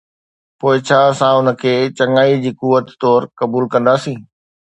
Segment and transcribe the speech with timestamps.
[0.59, 4.19] پوءِ ڇا اسان ان کي چڱائي جي قوت طور قبول ڪنداسين؟